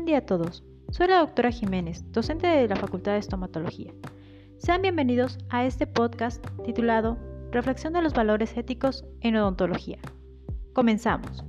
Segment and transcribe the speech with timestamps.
[0.00, 0.64] Buen día a todos.
[0.92, 3.92] Soy la doctora Jiménez, docente de la Facultad de Estomatología.
[4.56, 7.18] Sean bienvenidos a este podcast titulado
[7.50, 9.98] Reflexión de los valores éticos en odontología.
[10.72, 11.44] Comenzamos.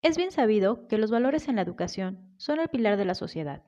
[0.00, 3.62] Es bien sabido que los valores en la educación son el pilar de la sociedad.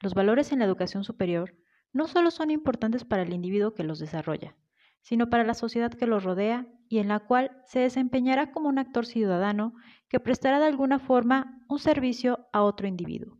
[0.00, 1.52] Los valores en la educación superior
[1.92, 4.54] no solo son importantes para el individuo que los desarrolla,
[5.02, 8.78] sino para la sociedad que los rodea y en la cual se desempeñará como un
[8.78, 9.74] actor ciudadano
[10.08, 13.38] que prestará de alguna forma un servicio a otro individuo.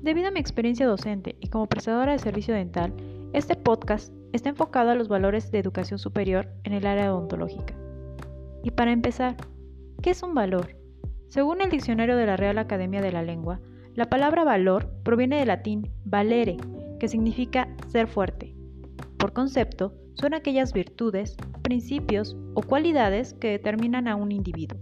[0.00, 2.94] Debido a mi experiencia docente y como prestadora de servicio dental,
[3.32, 7.74] este podcast está enfocado a los valores de educación superior en el área odontológica.
[8.62, 9.36] Y para empezar,
[10.02, 10.76] ¿qué es un valor?
[11.28, 13.60] Según el diccionario de la Real Academia de la Lengua,
[13.94, 16.56] la palabra valor proviene del latín valere,
[16.98, 18.54] que significa ser fuerte.
[19.18, 24.80] Por concepto, son aquellas virtudes, principios o cualidades que determinan a un individuo.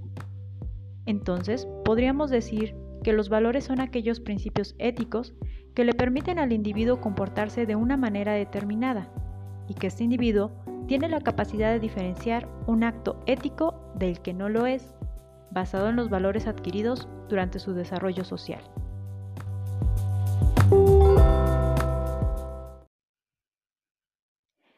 [1.04, 5.34] Entonces, podríamos decir que los valores son aquellos principios éticos
[5.76, 9.10] que le permiten al individuo comportarse de una manera determinada
[9.68, 10.50] y que este individuo
[10.88, 14.94] tiene la capacidad de diferenciar un acto ético del que no lo es,
[15.50, 18.62] basado en los valores adquiridos durante su desarrollo social.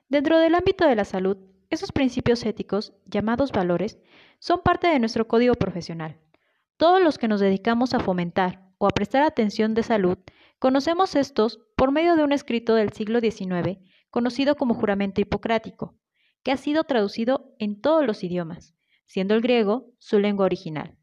[0.08, 1.36] Dentro del ámbito de la salud,
[1.70, 4.00] esos principios éticos, llamados valores,
[4.40, 6.16] son parte de nuestro código profesional
[6.78, 10.16] todos los que nos dedicamos a fomentar o a prestar atención de salud,
[10.58, 13.78] conocemos estos por medio de un escrito del siglo XIX
[14.10, 15.96] conocido como juramento hipocrático,
[16.42, 18.74] que ha sido traducido en todos los idiomas,
[19.06, 20.96] siendo el griego su lengua original.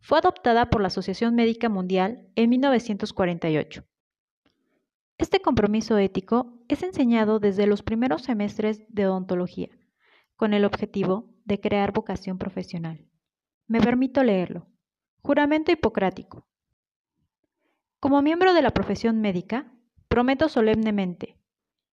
[0.00, 3.84] Fue adoptada por la Asociación Médica Mundial en 1948.
[5.18, 9.68] Este compromiso ético es enseñado desde los primeros semestres de odontología,
[10.34, 13.06] con el objetivo de crear vocación profesional.
[13.66, 14.66] Me permito leerlo.
[15.22, 16.46] Juramento hipocrático.
[18.00, 19.70] Como miembro de la profesión médica,
[20.08, 21.36] prometo solemnemente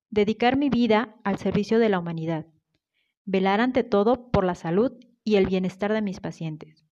[0.10, 2.46] dedicar mi vida al servicio de la humanidad,
[3.26, 4.94] velar ante todo por la salud
[5.26, 6.86] y el bienestar de mis pacientes,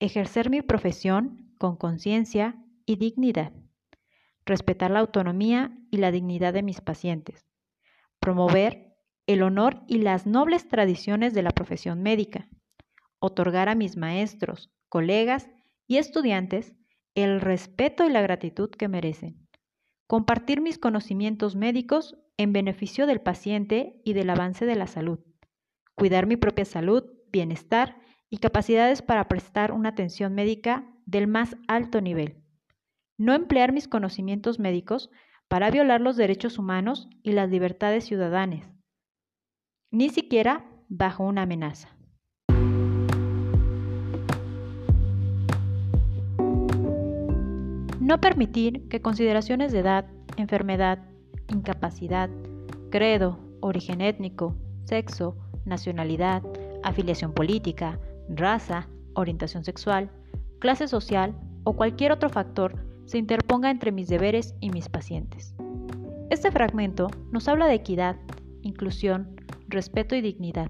[0.00, 3.54] ejercer mi profesión con conciencia y dignidad,
[4.44, 7.46] respetar la autonomía y la dignidad de mis pacientes,
[8.18, 8.94] promover
[9.26, 12.50] el honor y las nobles tradiciones de la profesión médica,
[13.18, 15.48] otorgar a mis maestros, colegas
[15.86, 16.74] y estudiantes
[17.14, 19.48] el respeto y la gratitud que merecen.
[20.06, 25.20] Compartir mis conocimientos médicos en beneficio del paciente y del avance de la salud.
[25.94, 28.00] Cuidar mi propia salud, bienestar
[28.30, 32.42] y capacidades para prestar una atención médica del más alto nivel.
[33.18, 35.10] No emplear mis conocimientos médicos
[35.48, 38.72] para violar los derechos humanos y las libertades ciudadanas,
[39.90, 41.94] ni siquiera bajo una amenaza.
[48.02, 50.98] No permitir que consideraciones de edad, enfermedad,
[51.46, 52.28] incapacidad,
[52.90, 56.42] credo, origen étnico, sexo, nacionalidad,
[56.82, 60.10] afiliación política, raza, orientación sexual,
[60.58, 62.74] clase social o cualquier otro factor
[63.04, 65.54] se interponga entre mis deberes y mis pacientes.
[66.28, 68.16] Este fragmento nos habla de equidad,
[68.62, 70.66] inclusión, respeto y dignidad.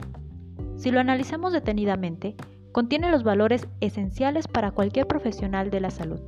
[0.76, 2.36] Si lo analizamos detenidamente,
[2.72, 6.20] contiene los valores esenciales para cualquier profesional de la salud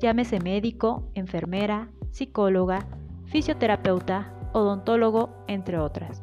[0.00, 2.86] llámese médico, enfermera, psicóloga,
[3.26, 6.22] fisioterapeuta, odontólogo, entre otras.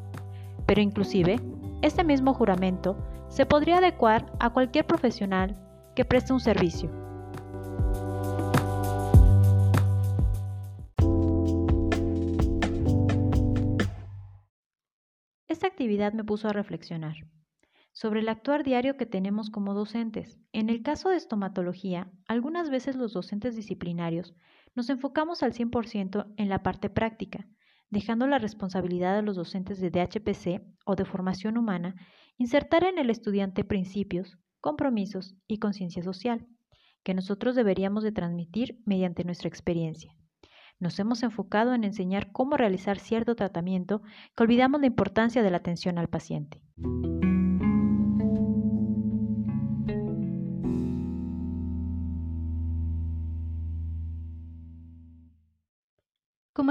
[0.65, 1.39] Pero inclusive,
[1.81, 2.97] este mismo juramento
[3.29, 5.55] se podría adecuar a cualquier profesional
[5.95, 6.89] que preste un servicio.
[15.47, 17.15] Esta actividad me puso a reflexionar
[17.97, 20.37] sobre el actuar diario que tenemos como docentes.
[20.53, 24.35] En el caso de estomatología, algunas veces los docentes disciplinarios
[24.75, 27.47] nos enfocamos al 100% en la parte práctica,
[27.89, 31.95] dejando la responsabilidad de los docentes de DHPC o de formación humana
[32.37, 36.45] insertar en el estudiante principios, compromisos y conciencia social,
[37.01, 40.15] que nosotros deberíamos de transmitir mediante nuestra experiencia.
[40.79, 44.03] Nos hemos enfocado en enseñar cómo realizar cierto tratamiento
[44.35, 46.61] que olvidamos la importancia de la atención al paciente.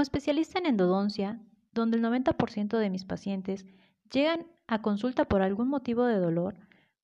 [0.07, 1.39] Especialista en endodoncia,
[1.73, 3.65] donde el 90% de mis pacientes
[4.09, 6.55] llegan a consulta por algún motivo de dolor,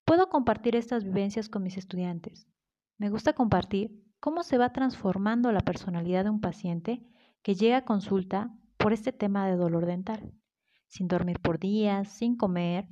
[0.06, 2.48] puedo compartir estas vivencias con mis estudiantes.
[2.98, 7.04] Me gusta compartir cómo se va transformando la personalidad de un paciente
[7.42, 10.34] que llega a consulta por este tema de dolor dental,
[10.88, 12.88] sin dormir por días, sin comer,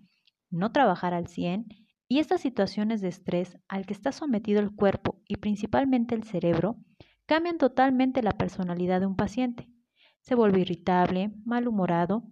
[0.50, 1.68] no trabajar al 100
[2.10, 6.75] y estas situaciones de estrés al que está sometido el cuerpo y principalmente el cerebro
[7.25, 9.70] cambian totalmente la personalidad de un paciente.
[10.21, 12.23] Se vuelve irritable, malhumorado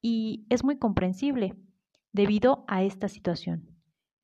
[0.00, 1.56] y es muy comprensible
[2.12, 3.68] debido a esta situación.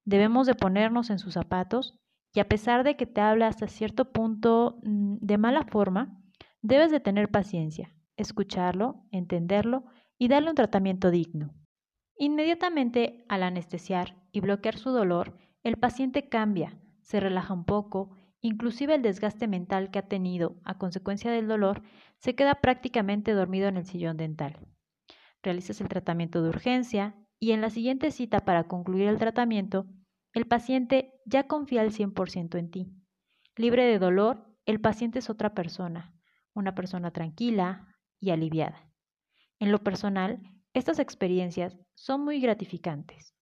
[0.05, 1.99] Debemos de ponernos en sus zapatos
[2.33, 6.23] y a pesar de que te habla hasta cierto punto mm, de mala forma,
[6.63, 9.85] debes de tener paciencia, escucharlo, entenderlo
[10.19, 11.55] y darle un tratamiento digno.
[12.17, 18.95] Inmediatamente al anestesiar y bloquear su dolor, el paciente cambia, se relaja un poco, inclusive
[18.95, 21.83] el desgaste mental que ha tenido a consecuencia del dolor
[22.19, 24.59] se queda prácticamente dormido en el sillón dental.
[25.43, 29.87] Realizas el tratamiento de urgencia y en la siguiente cita para concluir el tratamiento,
[30.33, 32.93] el paciente ya confía al 100% en ti.
[33.57, 36.15] Libre de dolor, el paciente es otra persona,
[36.55, 38.91] una persona tranquila y aliviada.
[39.59, 40.41] En lo personal,
[40.73, 43.35] estas experiencias son muy gratificantes.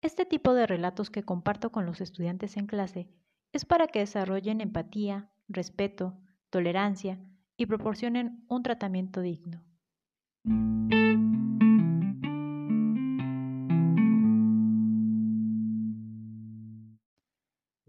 [0.00, 3.10] Este tipo de relatos que comparto con los estudiantes en clase
[3.52, 6.16] es para que desarrollen empatía, respeto,
[6.50, 7.18] tolerancia
[7.56, 9.64] y proporcionen un tratamiento digno.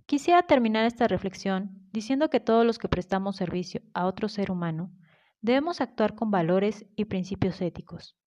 [0.05, 4.91] Quisiera terminar esta reflexión diciendo que todos los que prestamos servicio a otro ser humano
[5.41, 8.17] debemos actuar con valores y principios éticos,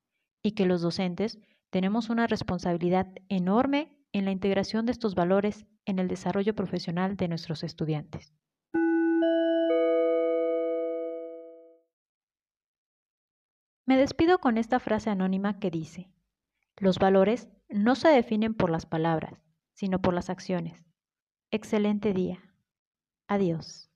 [0.42, 1.40] y que los docentes
[1.70, 7.28] tenemos una responsabilidad enorme en la integración de estos valores en el desarrollo profesional de
[7.28, 8.32] nuestros estudiantes.
[13.84, 16.08] Me despido con esta frase anónima que dice,
[16.78, 19.42] los valores no se definen por las palabras,
[19.74, 20.82] sino por las acciones.
[21.50, 22.40] Excelente día.
[23.28, 23.91] Adiós.